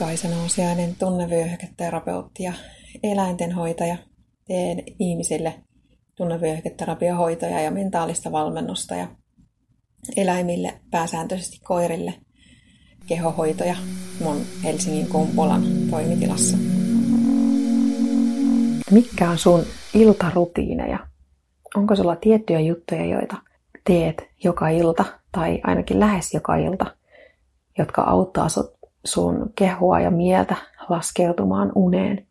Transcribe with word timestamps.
Kaisa 0.00 0.28
Nousiainen, 0.28 0.96
tunnevyöhyketerapeutti 0.98 2.42
ja 2.42 2.52
eläintenhoitaja. 3.02 3.96
Teen 4.46 4.82
ihmisille 4.98 5.54
tunnevyöhyketerapiohoitoja 6.14 7.60
ja 7.60 7.70
mentaalista 7.70 8.32
valmennusta 8.32 8.94
ja 8.94 9.08
eläimille, 10.16 10.80
pääsääntöisesti 10.90 11.60
koirille, 11.64 12.14
kehohoitoja 13.06 13.76
mun 14.20 14.36
Helsingin 14.64 15.06
Kumpulan 15.06 15.62
toimitilassa. 15.90 16.56
Mitkä 18.90 19.30
on 19.30 19.38
sun 19.38 19.64
iltarutiineja? 19.94 20.98
Onko 21.76 21.96
sulla 21.96 22.16
tiettyjä 22.16 22.60
juttuja, 22.60 23.04
joita 23.04 23.36
teet 23.84 24.16
joka 24.44 24.68
ilta 24.68 25.04
tai 25.32 25.60
ainakin 25.64 26.00
lähes 26.00 26.34
joka 26.34 26.56
ilta, 26.56 26.96
jotka 27.78 28.02
auttaa 28.02 28.48
sut 28.48 28.79
sun 29.04 29.52
kehoa 29.56 30.00
ja 30.00 30.10
mieltä 30.10 30.56
laskeutumaan 30.88 31.72
uneen. 31.74 32.26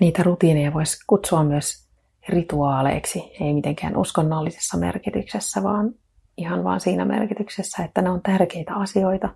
Niitä 0.00 0.22
rutiineja 0.22 0.74
voisi 0.74 0.98
kutsua 1.06 1.44
myös 1.44 1.88
rituaaleiksi, 2.28 3.32
ei 3.40 3.54
mitenkään 3.54 3.96
uskonnollisessa 3.96 4.76
merkityksessä, 4.76 5.62
vaan 5.62 5.94
ihan 6.36 6.64
vaan 6.64 6.80
siinä 6.80 7.04
merkityksessä, 7.04 7.84
että 7.84 8.02
ne 8.02 8.10
on 8.10 8.22
tärkeitä 8.22 8.74
asioita, 8.74 9.28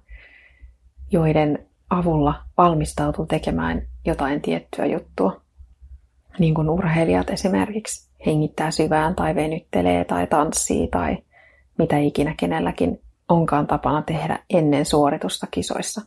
joiden 1.11 1.67
avulla 1.91 2.43
valmistautuu 2.57 3.27
tekemään 3.27 3.83
jotain 4.05 4.43
tiettyä 4.43 4.87
juttua. 4.87 5.41
Niin 6.39 6.55
kuin 6.55 6.71
urheilijat 6.71 7.31
esimerkiksi 7.31 8.11
hengittää 8.27 8.71
syvään 8.71 9.15
tai 9.15 9.35
venyttelee 9.35 10.05
tai 10.05 10.27
tanssii 10.27 10.89
tai 10.89 11.19
mitä 11.79 11.99
ikinä 11.99 12.35
kenelläkin 12.37 13.01
onkaan 13.29 13.67
tapana 13.67 14.03
tehdä 14.03 14.39
ennen 14.51 14.87
suoritusta 14.87 15.47
kisoissa. 15.51 16.03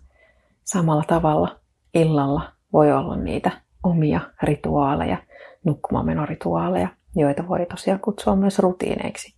Samalla 0.64 1.04
tavalla 1.08 1.60
illalla 1.94 2.52
voi 2.74 2.92
olla 2.92 3.16
niitä 3.16 3.52
omia 3.84 4.22
rituaaleja, 4.44 5.18
nukkumaanmenorituaaleja, 5.64 6.88
joita 7.16 7.48
voi 7.48 7.66
tosiaan 7.66 8.00
kutsua 8.00 8.36
myös 8.36 8.60
rutiineiksi, 8.60 9.36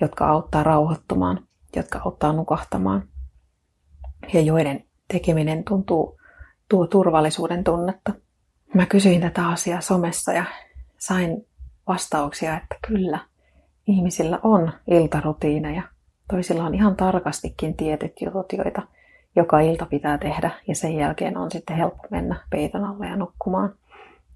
jotka 0.00 0.28
auttaa 0.28 0.62
rauhoittumaan, 0.62 1.46
jotka 1.76 2.00
auttaa 2.04 2.32
nukahtamaan 2.32 3.08
ja 4.32 4.40
joiden 4.40 4.84
tekeminen 5.08 5.64
tuntuu 5.64 6.20
tuo 6.68 6.86
turvallisuuden 6.86 7.64
tunnetta. 7.64 8.12
Mä 8.74 8.86
kysyin 8.86 9.20
tätä 9.20 9.48
asiaa 9.48 9.80
somessa 9.80 10.32
ja 10.32 10.44
sain 10.98 11.46
vastauksia, 11.88 12.56
että 12.56 12.76
kyllä, 12.88 13.18
ihmisillä 13.86 14.40
on 14.42 14.72
iltarutiineja– 14.86 15.82
Toisilla 16.30 16.64
on 16.64 16.74
ihan 16.74 16.96
tarkastikin 16.96 17.76
tietyt 17.76 18.12
jutut, 18.20 18.52
joita 18.52 18.82
joka 19.36 19.60
ilta 19.60 19.86
pitää 19.86 20.18
tehdä 20.18 20.50
ja 20.68 20.74
sen 20.74 20.96
jälkeen 20.96 21.36
on 21.36 21.50
sitten 21.50 21.76
helppo 21.76 22.08
mennä 22.10 22.36
peiton 22.50 22.84
alle 22.84 23.06
ja 23.06 23.16
nukkumaan. 23.16 23.74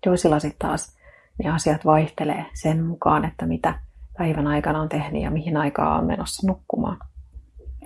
Toisilla 0.04 0.38
sitten 0.38 0.68
taas 0.68 0.96
ne 1.44 1.50
asiat 1.50 1.84
vaihtelee 1.84 2.46
sen 2.54 2.84
mukaan, 2.84 3.24
että 3.24 3.46
mitä 3.46 3.78
päivän 4.18 4.46
aikana 4.46 4.80
on 4.80 4.88
tehnyt 4.88 5.22
ja 5.22 5.30
mihin 5.30 5.56
aikaa 5.56 5.98
on 5.98 6.06
menossa 6.06 6.46
nukkumaan. 6.46 6.98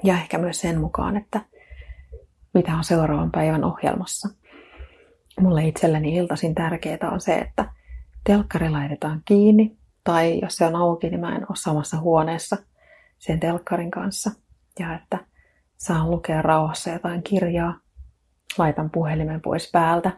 Ja 0.02 0.14
ehkä 0.14 0.38
myös 0.38 0.60
sen 0.60 0.80
mukaan, 0.80 1.16
että 1.16 1.40
mitä 2.54 2.76
on 2.76 2.84
seuraavan 2.84 3.30
päivän 3.30 3.64
ohjelmassa. 3.64 4.28
Mulle 5.40 5.66
itselleni 5.66 6.16
iltaisin 6.16 6.54
tärkeää 6.54 7.10
on 7.12 7.20
se, 7.20 7.34
että 7.34 7.64
telkkari 8.24 8.70
laitetaan 8.70 9.22
kiinni, 9.24 9.76
tai 10.04 10.38
jos 10.42 10.56
se 10.56 10.66
on 10.66 10.76
auki, 10.76 11.10
niin 11.10 11.20
mä 11.20 11.36
en 11.36 11.46
ole 11.48 11.56
samassa 11.56 12.00
huoneessa– 12.00 12.56
sen 13.18 13.40
telkkarin 13.40 13.90
kanssa 13.90 14.30
ja 14.78 14.94
että 14.94 15.18
saan 15.76 16.10
lukea 16.10 16.42
rauhassa 16.42 16.90
jotain 16.90 17.22
kirjaa. 17.22 17.78
Laitan 18.58 18.90
puhelimen 18.90 19.40
pois 19.40 19.70
päältä 19.72 20.12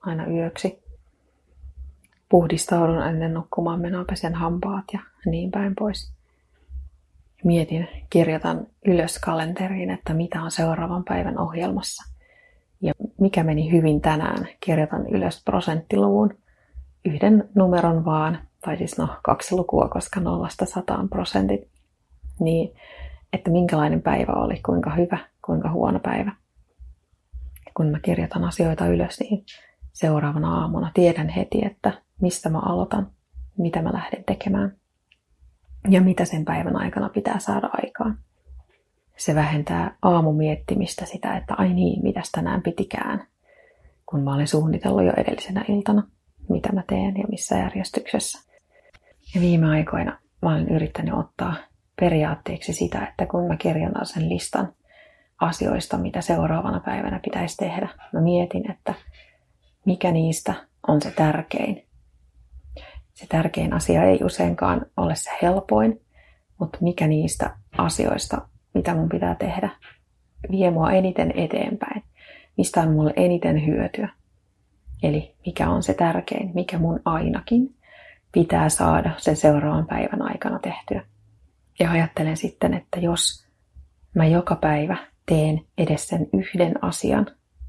aina 0.00 0.26
yöksi. 0.26 0.82
Puhdistaudun 2.28 3.02
ennen 3.02 3.34
nukkumaan 3.34 3.80
menoa, 3.80 4.04
pesen 4.04 4.34
hampaat 4.34 4.84
ja 4.92 5.00
niin 5.26 5.50
päin 5.50 5.74
pois. 5.78 6.12
Mietin, 7.44 7.88
kirjoitan 8.10 8.66
ylös 8.86 9.18
kalenteriin, 9.18 9.90
että 9.90 10.14
mitä 10.14 10.42
on 10.42 10.50
seuraavan 10.50 11.04
päivän 11.04 11.38
ohjelmassa. 11.38 12.12
Ja 12.80 12.92
mikä 13.20 13.44
meni 13.44 13.72
hyvin 13.72 14.00
tänään, 14.00 14.48
kirjoitan 14.60 15.06
ylös 15.06 15.42
prosenttiluvun, 15.44 16.38
yhden 17.04 17.48
numeron 17.54 18.04
vaan, 18.04 18.38
tai 18.60 18.76
siis 18.76 18.98
no 18.98 19.08
kaksi 19.22 19.54
lukua, 19.54 19.88
koska 19.88 20.20
nollasta 20.20 20.66
sataan 20.66 21.08
prosentit 21.08 21.68
niin 22.40 22.74
että 23.32 23.50
minkälainen 23.50 24.02
päivä 24.02 24.32
oli, 24.32 24.60
kuinka 24.66 24.94
hyvä, 24.94 25.18
kuinka 25.44 25.70
huono 25.72 25.98
päivä. 25.98 26.32
Ja 27.66 27.72
kun 27.74 27.86
mä 27.86 28.00
kirjoitan 28.00 28.44
asioita 28.44 28.86
ylös, 28.86 29.20
niin 29.20 29.44
seuraavana 29.92 30.60
aamuna 30.60 30.90
tiedän 30.94 31.28
heti, 31.28 31.64
että 31.64 32.02
mistä 32.20 32.48
mä 32.48 32.58
aloitan, 32.58 33.10
mitä 33.58 33.82
mä 33.82 33.92
lähden 33.92 34.24
tekemään 34.24 34.76
ja 35.90 36.00
mitä 36.00 36.24
sen 36.24 36.44
päivän 36.44 36.76
aikana 36.76 37.08
pitää 37.08 37.38
saada 37.38 37.70
aikaan. 37.72 38.18
Se 39.16 39.34
vähentää 39.34 39.96
aamumiettimistä 40.02 41.06
sitä, 41.06 41.36
että 41.36 41.54
ai 41.54 41.74
niin, 41.74 42.02
mitä 42.02 42.22
tänään 42.32 42.62
pitikään, 42.62 43.26
kun 44.06 44.24
mä 44.24 44.34
olen 44.34 44.48
suunnitellut 44.48 45.04
jo 45.04 45.12
edellisenä 45.16 45.64
iltana, 45.68 46.02
mitä 46.48 46.72
mä 46.72 46.82
teen 46.86 47.16
ja 47.16 47.24
missä 47.30 47.56
järjestyksessä. 47.56 48.52
Ja 49.34 49.40
viime 49.40 49.70
aikoina 49.70 50.18
mä 50.42 50.50
olen 50.50 50.68
yrittänyt 50.68 51.14
ottaa 51.14 51.54
periaatteeksi 52.00 52.72
sitä, 52.72 53.06
että 53.06 53.26
kun 53.26 53.46
mä 53.46 53.56
kirjoitan 53.56 54.06
sen 54.06 54.28
listan 54.28 54.72
asioista, 55.40 55.98
mitä 55.98 56.20
seuraavana 56.20 56.80
päivänä 56.80 57.20
pitäisi 57.24 57.56
tehdä, 57.56 57.88
mä 58.12 58.20
mietin, 58.20 58.70
että 58.70 58.94
mikä 59.84 60.12
niistä 60.12 60.54
on 60.88 61.02
se 61.02 61.10
tärkein. 61.10 61.86
Se 63.14 63.26
tärkein 63.28 63.72
asia 63.72 64.04
ei 64.04 64.20
useinkaan 64.24 64.86
ole 64.96 65.14
se 65.14 65.30
helpoin, 65.42 66.00
mutta 66.58 66.78
mikä 66.80 67.06
niistä 67.06 67.56
asioista, 67.78 68.48
mitä 68.74 68.94
mun 68.94 69.08
pitää 69.08 69.34
tehdä, 69.34 69.70
vie 70.50 70.70
mua 70.70 70.92
eniten 70.92 71.32
eteenpäin. 71.36 72.02
Mistä 72.56 72.80
on 72.80 72.92
mulle 72.92 73.12
eniten 73.16 73.66
hyötyä. 73.66 74.08
Eli 75.02 75.34
mikä 75.46 75.70
on 75.70 75.82
se 75.82 75.94
tärkein, 75.94 76.50
mikä 76.54 76.78
mun 76.78 77.00
ainakin 77.04 77.74
pitää 78.32 78.68
saada 78.68 79.10
sen 79.16 79.36
seuraavan 79.36 79.86
päivän 79.86 80.22
aikana 80.22 80.58
tehtyä. 80.58 81.02
Ja 81.80 81.90
ajattelen 81.90 82.36
sitten, 82.36 82.74
että 82.74 83.00
jos 83.00 83.46
mä 84.14 84.26
joka 84.26 84.56
päivä 84.56 84.96
teen 85.26 85.60
edes 85.78 86.08
sen 86.08 86.26
yhden 86.32 86.84
asian, 86.84 87.26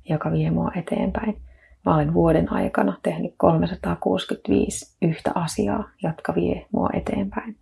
joka 0.09 0.31
vie 0.31 0.51
mua 0.51 0.71
eteenpäin. 0.75 1.41
Mä 1.85 1.95
olen 1.95 2.13
vuoden 2.13 2.51
aikana 2.51 2.97
tehnyt 3.03 3.33
365 3.37 4.97
yhtä 5.01 5.31
asiaa, 5.35 5.89
jotka 6.03 6.35
vie 6.35 6.65
mua 6.71 6.89
eteenpäin. 6.93 7.57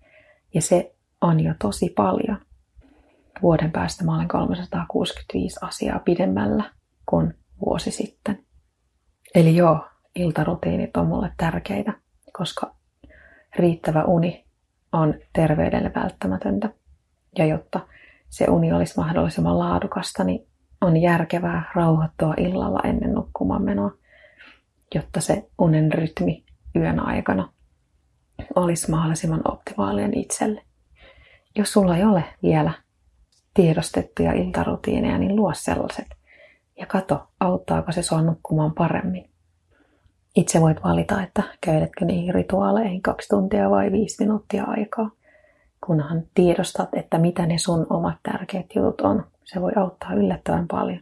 Ja 0.53 0.61
se 0.61 0.95
on 1.21 1.39
jo 1.39 1.53
tosi 1.61 1.89
paljon. 1.89 2.37
Vuoden 3.41 3.71
päästä 3.71 4.03
mä 4.03 4.15
olen 4.15 4.27
365 4.27 5.59
asiaa 5.61 5.99
pidemmällä 5.99 6.71
kuin 7.05 7.33
vuosi 7.65 7.91
sitten. 7.91 8.43
Eli 9.35 9.55
joo, 9.55 9.87
iltarutiinit 10.15 10.97
on 10.97 11.07
mulle 11.07 11.31
tärkeitä, 11.37 11.93
koska 12.33 12.75
riittävä 13.55 14.03
uni 14.03 14.46
on 14.91 15.13
terveydelle 15.33 15.91
välttämätöntä. 15.95 16.69
Ja 17.37 17.45
jotta 17.45 17.79
se 18.29 18.45
uni 18.45 18.73
olisi 18.73 18.93
mahdollisimman 18.97 19.59
laadukasta, 19.59 20.23
niin 20.23 20.47
on 20.81 20.97
järkevää 20.97 21.71
rauhoittua 21.75 22.33
illalla 22.37 22.79
ennen 22.83 23.13
nukkumaan 23.13 23.63
menoa, 23.63 23.91
jotta 24.95 25.21
se 25.21 25.49
unen 25.57 25.91
rytmi 25.91 26.43
yön 26.75 26.99
aikana 26.99 27.49
olisi 28.55 28.91
mahdollisimman 28.91 29.41
optimaalinen 29.51 30.17
itselle. 30.17 30.61
Jos 31.55 31.73
sulla 31.73 31.97
ei 31.97 32.03
ole 32.03 32.23
vielä 32.43 32.71
tiedostettuja 33.53 34.33
iltarutiineja, 34.33 35.17
niin 35.17 35.35
luo 35.35 35.53
sellaiset. 35.53 36.07
Ja 36.79 36.85
kato, 36.85 37.27
auttaako 37.39 37.91
se 37.91 38.01
sua 38.01 38.21
nukkumaan 38.21 38.73
paremmin. 38.73 39.29
Itse 40.37 40.61
voit 40.61 40.83
valita, 40.83 41.23
että 41.23 41.43
käytätkö 41.61 42.05
niihin 42.05 42.33
rituaaleihin 42.33 43.01
kaksi 43.01 43.29
tuntia 43.29 43.69
vai 43.69 43.91
viisi 43.91 44.23
minuuttia 44.23 44.63
aikaa. 44.63 45.11
Kunhan 45.85 46.23
tiedostat, 46.33 46.89
että 46.93 47.17
mitä 47.17 47.45
ne 47.45 47.57
sun 47.57 47.87
omat 47.89 48.17
tärkeät 48.23 48.65
jutut 48.75 49.01
on. 49.01 49.25
Se 49.43 49.61
voi 49.61 49.71
auttaa 49.75 50.13
yllättävän 50.13 50.67
paljon. 50.67 50.99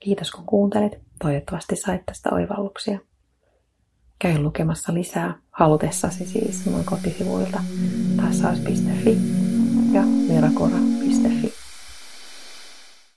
Kiitos 0.00 0.30
kun 0.30 0.46
kuuntelit. 0.46 0.98
Toivottavasti 1.18 1.76
sait 1.76 2.06
tästä 2.06 2.30
oivalluksia. 2.32 2.98
Käy 4.18 4.38
lukemassa 4.38 4.94
lisää 4.94 5.34
halutessasi 5.50 6.26
siis 6.26 6.66
mun 6.66 6.84
kotisivuilta 6.84 7.60
tassaus.fi 8.16 9.18
ja 9.92 10.02
mirakora.fi. 10.02 11.61